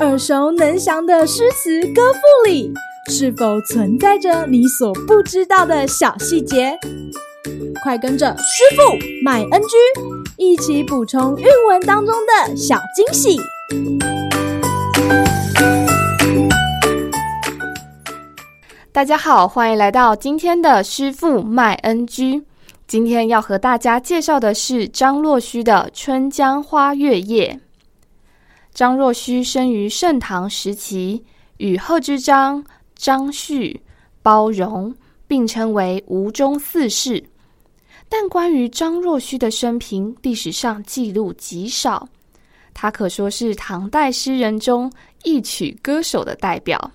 [0.00, 2.72] 耳熟能详的诗词歌赋里，
[3.08, 6.78] 是否存在着你所不知道的小细节？
[7.82, 9.76] 快跟着师傅麦恩居
[10.36, 13.38] 一起补充韵文当中的小惊喜！
[18.92, 22.42] 大家好，欢迎来到今天的师傅麦恩居。
[22.86, 27.60] 今天要和大家介绍的是张若虚的《春江花月夜》。
[28.80, 31.22] 张若虚生于盛唐时期，
[31.58, 32.64] 与贺知章、
[32.96, 33.78] 张旭、
[34.22, 34.94] 包容
[35.26, 37.22] 并称为吴中四世。
[38.08, 42.08] 但关于张若虚的生平，历史上记录极少。
[42.72, 44.90] 他可说是唐代诗人中
[45.24, 46.90] 一曲歌手的代表。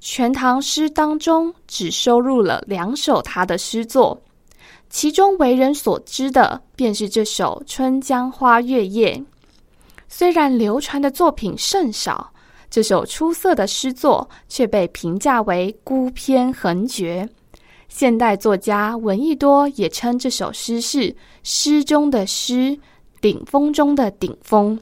[0.00, 4.18] 全唐诗当中，只收录了两首他的诗作。
[4.88, 9.14] 其中为人所知的，便是这首《春江花月夜》。
[10.14, 12.30] 虽然流传的作品甚少，
[12.68, 17.26] 这首出色的诗作却被评价为孤篇横绝。
[17.88, 22.78] 现代作家闻一多也称这首诗是诗中的诗，
[23.22, 24.78] 顶峰中的顶峰。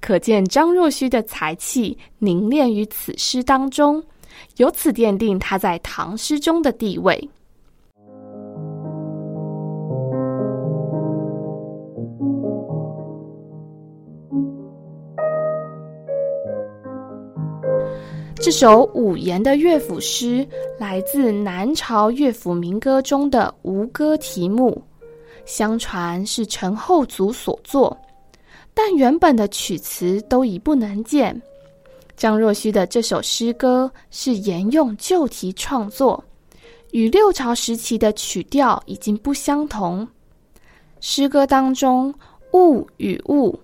[0.00, 4.02] 可见张若虚的才气凝练于此诗当中，
[4.56, 7.28] 由此奠定他在唐诗中的地位。
[18.42, 24.82] 这首五言的乐府诗来自南朝乐府民歌中的吴歌题目，
[25.44, 27.94] 相传是陈后祖所作，
[28.72, 31.38] 但原本的曲词都已不能见。
[32.16, 36.24] 张若虚的这首诗歌是沿用旧题创作，
[36.92, 40.08] 与六朝时期的曲调已经不相同。
[41.00, 42.12] 诗歌当中
[42.54, 43.60] 物与物、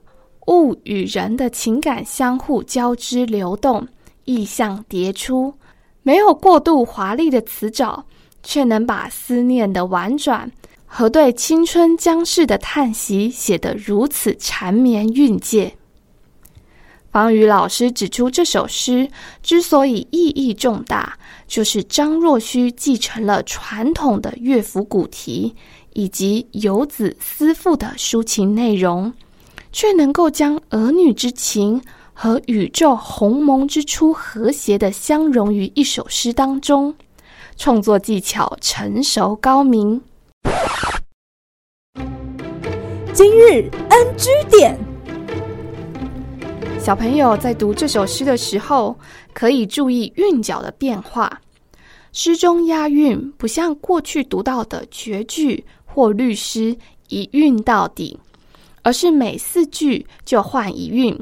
[0.49, 3.89] 物与人的情感相互交织流动。
[4.27, 5.55] 意象迭出，
[6.03, 8.05] 没有过度华丽的词藻，
[8.43, 10.53] 却能把思念的婉转
[10.85, 15.75] 和对青春将逝的叹息写得如此缠绵韵藉。
[17.11, 19.09] 方宇老师指出，这首诗
[19.43, 21.19] 之所以意义重大，
[21.49, 25.55] 就是张若虚继承了传统的乐府古题
[25.95, 29.11] 以及游子思妇的抒情内容，
[29.73, 31.81] 却能够将儿女之情。
[32.19, 36.95] 和宇宙鸿蒙之初和谐的相融于一首诗当中，
[37.59, 40.01] 创作技巧成熟高明。
[43.13, 44.79] 今日 NG 点，
[46.81, 48.99] 小朋友在读这首诗的时候，
[49.35, 51.43] 可以注意韵脚的变化。
[52.13, 56.75] 诗中押韵不像过去读到的绝句或律诗
[57.09, 58.19] 一韵到底，
[58.81, 61.15] 而是每四句就换一韵。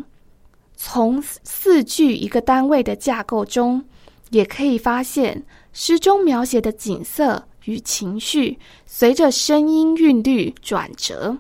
[0.87, 3.83] 从四句一个单位的架构中，
[4.29, 11.39] 也可以发现诗中描写的景色与情绪，随着声音韵律转折，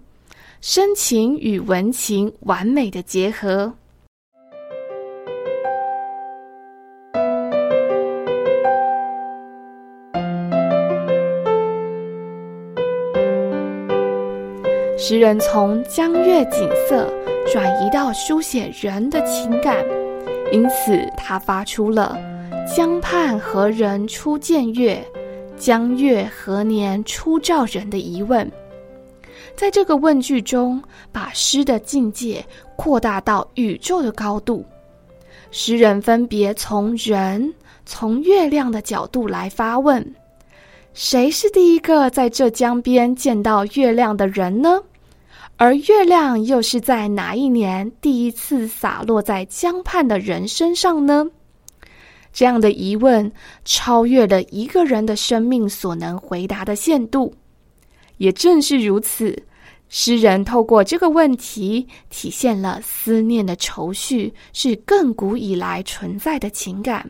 [0.62, 3.74] 深情与文情完美的结合。
[15.06, 17.12] 诗人从江月景色。
[17.52, 19.84] 转移到书写人的情感，
[20.50, 22.16] 因此他发出了
[22.74, 25.06] “江畔何人初见月？
[25.58, 28.50] 江月何年初照人”的疑问。
[29.54, 30.82] 在这个问句中，
[31.12, 32.42] 把诗的境界
[32.74, 34.64] 扩大到宇宙的高度。
[35.50, 37.52] 诗人分别从人、
[37.84, 40.02] 从月亮的角度来发问：
[40.94, 44.80] 谁是第一个在这江边见到月亮的人呢？
[45.56, 51.24] 而月亮又是在哪一年第一次洒落在江畔的人身上呢？
[52.32, 53.30] 这样的疑问
[53.64, 57.32] 超越了一个人的生命所能回答的限度。
[58.16, 59.40] 也正是如此，
[59.88, 67.08] 诗人透过这个问题，体现了思念的愁绪是亘古以来存在的情感，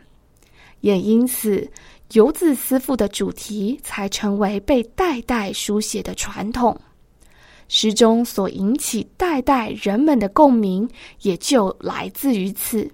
[0.81, 1.67] 也因此，
[2.13, 6.79] 游子思妇的主题才成为被代代书写的传统。
[7.67, 10.87] 诗中所引起代代人们的共鸣，
[11.21, 12.89] 也就来自于此。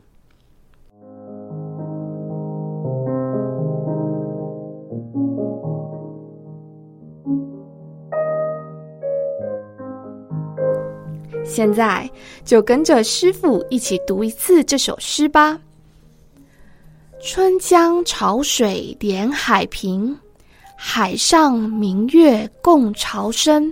[11.43, 12.09] 现在
[12.45, 15.59] 就跟着师傅一起读一次这首诗吧。
[17.19, 20.17] 春江潮水连海平，
[20.77, 23.71] 海上明月共潮生。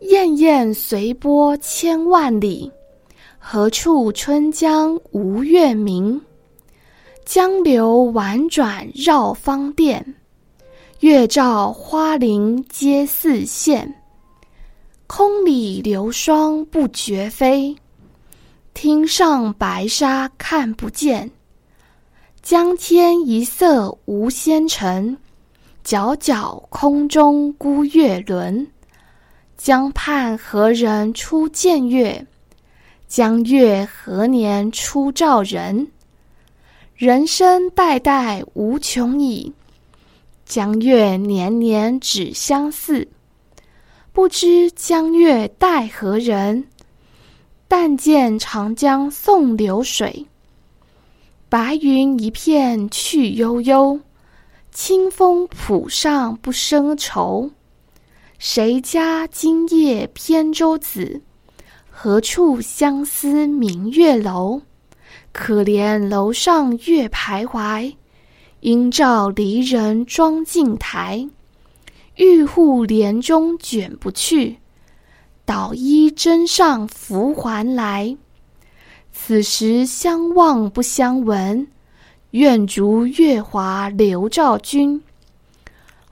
[0.00, 2.70] 滟滟随波千万里，
[3.38, 6.20] 何处春江无月明？
[7.24, 10.14] 江流宛转绕芳甸，
[11.00, 13.90] 月照花林皆似霰。
[15.06, 17.74] 空里流霜不觉飞，
[18.74, 21.30] 汀上白沙看不见。
[22.42, 25.16] 江天一色无纤尘，
[25.84, 28.66] 皎皎空中孤月轮。
[29.56, 32.26] 江畔何人初见月？
[33.08, 35.88] 江月何年初照人？
[36.94, 39.50] 人生代代无穷已，
[40.44, 43.08] 江月年年只相似。
[44.12, 46.66] 不知江月待何人？
[47.66, 50.26] 但见长江送流水。
[51.48, 53.98] 白云一片去悠悠，
[54.70, 57.50] 清风浦上不胜愁。
[58.38, 61.22] 谁家今夜扁舟子？
[61.90, 64.60] 何处相思明月楼？
[65.32, 67.94] 可怜楼上月徘徊，
[68.60, 71.26] 应照离人妆镜台。
[72.16, 74.58] 玉户帘中卷不去，
[75.46, 78.14] 捣衣砧上拂还来。
[79.12, 81.66] 此时相望不相闻，
[82.32, 85.02] 愿逐月华流照君。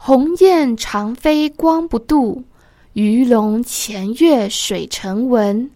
[0.06, 2.44] 鸿雁长飞光不度，
[2.92, 5.70] 鱼龙潜跃水成文。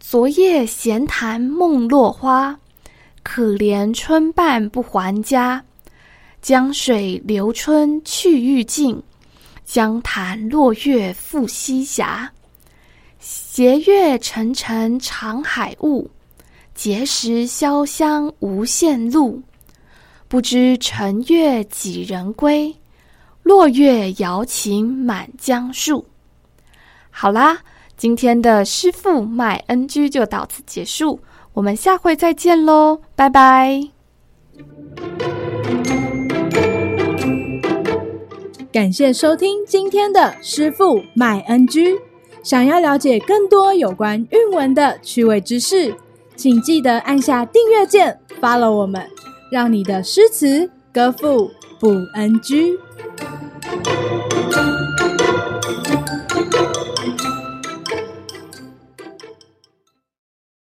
[0.00, 2.58] 昨夜闲谈梦落花，
[3.22, 5.64] 可怜春半不还家。
[6.42, 9.00] 江水流春去欲尽。
[9.64, 12.04] 江潭落月复西斜，
[13.20, 16.10] 斜月沉沉藏海雾，
[16.76, 19.40] 碣石潇湘无限路。
[20.26, 22.74] 不知乘月几人归？
[23.42, 26.06] 落月摇情满江树。
[27.10, 27.58] 好啦，
[27.96, 31.20] 今天的师傅卖 NG 就到此结束，
[31.54, 33.88] 我们下回再见喽，拜拜。
[38.72, 41.98] 感谢收听今天的师傅卖 NG。
[42.42, 45.94] 想要了解更多有关韵文的趣味知识，
[46.36, 49.04] 请记得按下订阅键，follow 我们，
[49.50, 52.78] 让你的诗词歌赋不 NG。